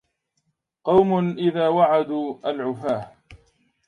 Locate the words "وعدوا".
1.67-2.37